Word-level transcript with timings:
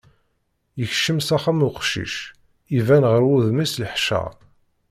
Yekcem 0.79 1.19
s 1.21 1.29
axxam 1.35 1.59
uqcic, 1.67 2.15
iban 2.79 3.03
ɣef 3.11 3.23
wudem-is 3.29 3.73
leḥcer. 3.81 4.31